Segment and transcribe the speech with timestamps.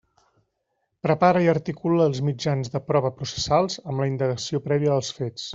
[1.07, 5.49] Prepara i articula els mitjans de prova processals, amb la indagació prèvia dels fets.